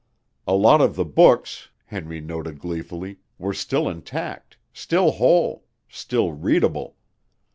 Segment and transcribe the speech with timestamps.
[0.47, 6.95] A lot of the books, Henry noted gleefully, were still intact, still whole, still readable.